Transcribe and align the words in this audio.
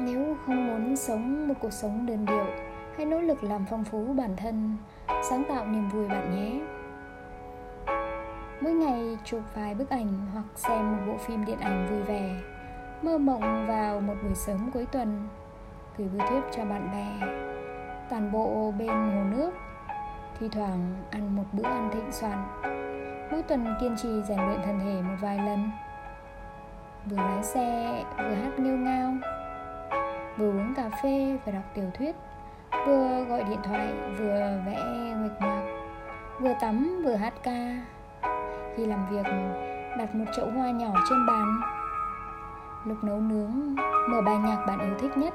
nếu 0.00 0.36
không 0.46 0.66
muốn 0.66 0.96
sống 0.96 1.48
một 1.48 1.54
cuộc 1.60 1.72
sống 1.72 2.06
đơn 2.06 2.26
điệu, 2.26 2.46
hãy 2.96 3.06
nỗ 3.06 3.20
lực 3.20 3.44
làm 3.44 3.64
phong 3.70 3.84
phú 3.84 4.14
bản 4.16 4.36
thân, 4.36 4.76
sáng 5.30 5.42
tạo 5.48 5.66
niềm 5.66 5.88
vui 5.88 6.08
bạn 6.08 6.36
nhé. 6.36 6.60
Mỗi 8.60 8.72
ngày 8.72 9.18
chụp 9.24 9.40
vài 9.54 9.74
bức 9.74 9.90
ảnh 9.90 10.26
hoặc 10.32 10.44
xem 10.54 10.92
một 10.92 10.98
bộ 11.06 11.16
phim 11.16 11.44
điện 11.44 11.58
ảnh 11.60 11.86
vui 11.90 12.02
vẻ, 12.02 12.36
mơ 13.02 13.18
mộng 13.18 13.66
vào 13.66 14.00
một 14.00 14.14
buổi 14.22 14.34
sớm 14.34 14.70
cuối 14.74 14.86
tuần, 14.92 15.28
gửi 15.98 16.08
bưu 16.08 16.20
thiếp 16.28 16.42
cho 16.56 16.64
bạn 16.64 16.88
bè. 16.92 17.26
Toàn 18.10 18.32
bộ 18.32 18.72
bên 18.78 18.88
hồ 18.88 19.24
nước, 19.36 19.50
thi 20.38 20.48
thoảng 20.52 20.94
ăn 21.10 21.36
một 21.36 21.44
bữa 21.52 21.64
ăn 21.64 21.90
thịnh 21.92 22.12
soạn. 22.12 22.44
Mỗi 23.30 23.42
tuần 23.42 23.74
kiên 23.80 23.96
trì 23.96 24.08
rèn 24.28 24.38
luyện 24.38 24.60
thân 24.64 24.78
thể 24.78 25.02
một 25.02 25.16
vài 25.20 25.38
lần. 25.38 25.70
Vừa 27.06 27.16
lái 27.16 27.42
xe, 27.42 28.02
vừa 28.16 28.34
hát 28.34 28.58
nghe 28.58 28.69
phê 31.02 31.38
và 31.46 31.52
đọc 31.52 31.64
tiểu 31.74 31.90
thuyết. 31.98 32.16
Vừa 32.86 33.24
gọi 33.28 33.44
điện 33.44 33.60
thoại, 33.64 33.88
vừa 34.18 34.60
vẽ 34.66 34.78
nguệch 35.16 35.40
ngoạc 35.40 35.62
vừa 36.40 36.54
tắm, 36.60 37.02
vừa 37.04 37.14
hát 37.14 37.34
ca. 37.42 37.76
Khi 38.76 38.86
làm 38.86 39.06
việc, 39.10 39.26
đặt 39.98 40.14
một 40.14 40.24
chậu 40.36 40.50
hoa 40.50 40.70
nhỏ 40.70 40.92
trên 41.08 41.26
bàn. 41.26 41.60
Lúc 42.84 43.04
nấu 43.04 43.20
nướng, 43.20 43.74
mở 44.08 44.20
bài 44.20 44.36
nhạc 44.38 44.64
bạn 44.66 44.78
yêu 44.78 44.94
thích 44.98 45.18
nhất. 45.18 45.34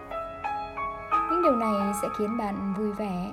Những 1.29 1.43
điều 1.43 1.55
này 1.55 1.93
sẽ 2.01 2.07
khiến 2.17 2.37
bạn 2.37 2.73
vui 2.77 2.91
vẻ, 2.91 3.31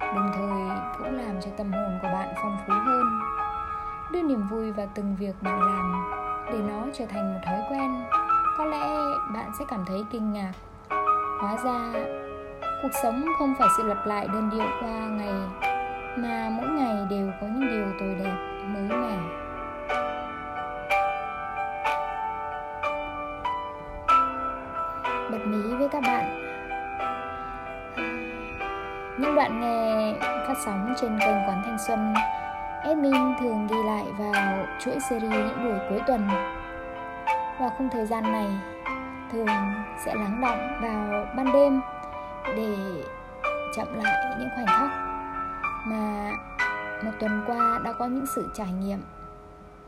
đồng 0.00 0.30
thời 0.34 0.78
cũng 0.98 1.16
làm 1.16 1.40
cho 1.40 1.50
tâm 1.56 1.72
hồn 1.72 1.98
của 2.02 2.08
bạn 2.08 2.34
phong 2.42 2.56
phú 2.66 2.72
hơn. 2.86 3.20
Đưa 4.12 4.22
niềm 4.22 4.48
vui 4.48 4.72
vào 4.72 4.86
từng 4.94 5.16
việc 5.18 5.42
bạn 5.42 5.60
làm, 5.60 6.10
để 6.52 6.58
nó 6.58 6.86
trở 6.92 7.06
thành 7.06 7.34
một 7.34 7.40
thói 7.46 7.60
quen. 7.70 8.04
Có 8.58 8.64
lẽ 8.64 8.86
bạn 9.34 9.50
sẽ 9.58 9.64
cảm 9.68 9.84
thấy 9.86 10.04
kinh 10.10 10.32
ngạc 10.32 10.52
hóa 11.40 11.56
ra, 11.64 12.00
cuộc 12.82 12.88
sống 13.02 13.24
không 13.38 13.54
phải 13.58 13.68
sự 13.76 13.82
lặp 13.82 14.06
lại 14.06 14.28
đơn 14.32 14.50
điệu 14.52 14.66
qua 14.80 14.90
ngày, 14.90 15.68
mà 16.16 16.50
mỗi 16.50 16.68
ngày 16.68 17.06
đều 17.10 17.30
có 17.40 17.46
những 17.46 17.68
điều 17.70 17.86
tồi 18.00 18.14
đẹp, 18.24 18.36
mới 18.66 18.82
mẻ. 18.82 19.16
Bật 25.30 25.46
mí 25.46 25.74
với 25.78 25.88
các 25.88 26.02
bạn. 26.02 26.46
Những 29.18 29.34
đoạn 29.34 29.60
nghe 29.60 30.14
phát 30.20 30.54
sóng 30.64 30.94
trên 31.00 31.18
kênh 31.20 31.48
quán 31.48 31.62
thanh 31.64 31.78
xuân, 31.86 32.14
admin 32.84 33.34
thường 33.40 33.66
ghi 33.66 33.76
lại 33.86 34.04
vào 34.18 34.66
chuỗi 34.78 35.00
series 35.10 35.32
những 35.32 35.64
buổi 35.64 35.78
cuối 35.88 36.00
tuần. 36.06 36.28
Và 37.60 37.70
khung 37.78 37.88
thời 37.92 38.06
gian 38.06 38.32
này 38.32 38.46
thường 39.32 39.46
sẽ 40.04 40.14
lắng 40.14 40.40
động 40.40 40.58
vào 40.82 41.26
ban 41.36 41.52
đêm 41.52 41.80
để 42.44 42.76
chậm 43.76 43.86
lại 44.02 44.36
những 44.38 44.48
khoảnh 44.54 44.66
khắc 44.66 44.90
mà 45.86 46.32
một 47.04 47.10
tuần 47.20 47.42
qua 47.46 47.80
đã 47.84 47.92
có 47.92 48.06
những 48.06 48.26
sự 48.26 48.50
trải 48.54 48.72
nghiệm. 48.72 48.98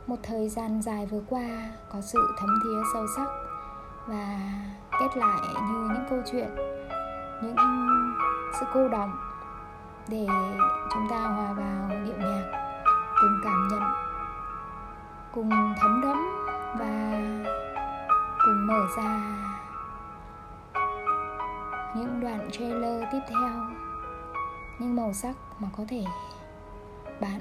Một 0.06 0.16
thời 0.22 0.48
gian 0.48 0.82
dài 0.82 1.06
vừa 1.06 1.20
qua 1.28 1.46
có 1.92 2.00
sự 2.00 2.34
thấm 2.38 2.48
thía 2.64 2.80
sâu 2.94 3.06
sắc 3.16 3.26
và 4.06 4.38
kết 5.00 5.16
lại 5.16 5.40
như 5.70 5.88
những 5.92 6.04
câu 6.10 6.22
chuyện, 6.32 6.48
những 7.42 7.56
sự 8.60 8.66
cô 8.74 8.88
động 8.88 9.10
để 10.08 10.26
chúng 10.94 11.08
ta 11.10 11.16
hòa 11.18 11.52
vào 11.52 11.88
điệu 12.04 12.16
nhạc 12.18 12.42
cùng 13.20 13.40
cảm 13.44 13.68
nhận, 13.68 13.82
cùng 15.32 15.50
thấm 15.80 16.00
đẫm 16.00 16.16
và 16.78 17.12
mở 18.72 18.86
ra 18.96 19.20
những 21.96 22.20
đoạn 22.20 22.48
trailer 22.52 23.02
tiếp 23.12 23.18
theo. 23.28 23.50
Những 24.78 24.96
màu 24.96 25.12
sắc 25.12 25.36
mà 25.58 25.68
có 25.76 25.84
thể 25.88 26.04
bạn 27.20 27.40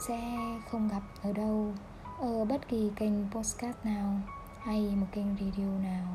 sẽ 0.00 0.20
không 0.70 0.88
gặp 0.88 1.02
ở 1.22 1.32
đâu, 1.32 1.72
ở 2.18 2.44
bất 2.44 2.68
kỳ 2.68 2.90
kênh 2.96 3.30
postcard 3.30 3.78
nào 3.84 4.20
hay 4.62 4.94
một 4.96 5.06
kênh 5.12 5.36
radio 5.36 5.66
nào. 5.82 6.06